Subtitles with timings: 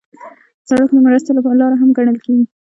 [0.67, 1.31] سړک د مرستې
[1.61, 2.45] لاره هم ګڼل کېږي.